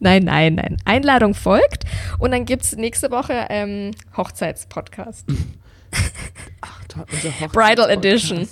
[0.00, 0.76] nein, nein, nein.
[0.84, 1.84] Einladung folgt.
[2.18, 5.26] Und dann gibt es nächste Woche ähm, Hochzeitspodcast.
[6.62, 7.52] Ach, toll, unser Hochzeitspodcast.
[7.52, 8.48] Bridal Edition.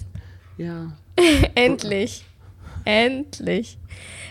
[0.59, 0.93] Ja.
[1.55, 2.25] Endlich.
[2.85, 3.79] Endlich.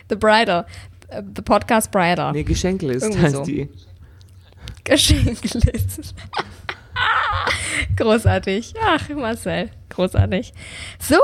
[0.09, 0.65] The Bridal.
[1.09, 2.31] Äh, The Podcast Bridal.
[2.33, 3.43] Nee, Geschenklist Irgendwie heißt so.
[3.43, 3.69] die.
[4.89, 6.01] Geschenkliste.
[7.95, 8.73] großartig.
[8.83, 10.53] Ach, Marcel, großartig.
[10.99, 11.17] So,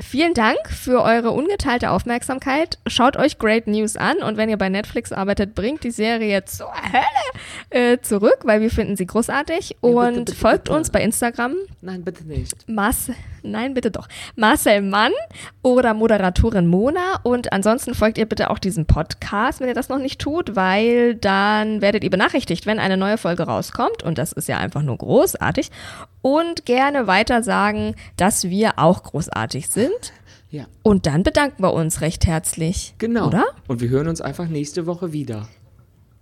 [0.00, 2.78] vielen Dank für eure ungeteilte Aufmerksamkeit.
[2.86, 6.72] Schaut euch Great News an und wenn ihr bei Netflix arbeitet, bringt die Serie zur
[6.72, 9.76] Hölle äh, zurück, weil wir finden sie großartig.
[9.80, 10.76] Und bitte, bitte, folgt bitte.
[10.76, 11.54] uns bei Instagram.
[11.80, 12.68] Nein, bitte nicht.
[12.68, 14.08] Marcel, nein, bitte doch.
[14.36, 15.12] Marcel Mann
[15.62, 17.20] oder Moderatorin Mona.
[17.22, 21.14] Und ansonsten folgt ihr bitte auch diesem Podcast, wenn ihr das noch nicht tut, weil
[21.14, 24.02] dann werdet ihr benachrichtigt, wenn eine neue Folge rauskommt.
[24.02, 25.70] Und das ist ja einfach nur großartig.
[26.22, 30.12] Und gerne weiter sagen, dass wir auch großartig sind.
[30.50, 32.94] Ja, Und dann bedanken wir uns recht herzlich.
[32.98, 33.28] genau.
[33.28, 33.44] Oder?
[33.68, 35.46] Und wir hören uns einfach nächste Woche wieder.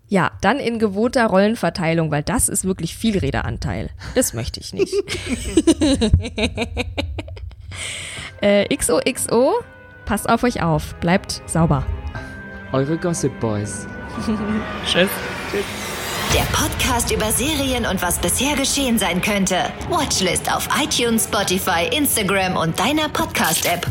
[0.08, 3.90] Ja, dann in gewohnter Rollenverteilung, weil das ist wirklich viel Redeanteil.
[4.14, 4.90] Das möchte ich nicht.
[8.40, 9.52] äh, XOXO,
[10.06, 11.84] passt auf euch auf, bleibt sauber.
[12.72, 13.86] Eure Gossip Boys.
[14.86, 15.10] Tschüss.
[15.50, 15.64] Tschüss.
[16.34, 19.56] Der Podcast über Serien und was bisher geschehen sein könnte.
[19.88, 23.86] Watchlist auf iTunes, Spotify, Instagram und deiner Podcast-App.